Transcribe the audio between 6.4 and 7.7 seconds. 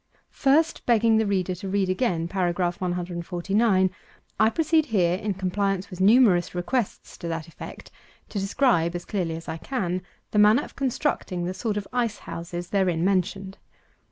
requests to that